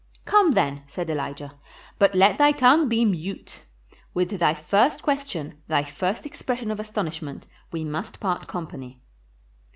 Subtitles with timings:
[0.25, 1.53] "Come, then," said Elijah;
[1.99, 3.59] "but let thy tongue be mute.
[4.15, 8.99] With thy first question, thy first expression of astonishment, we must part company."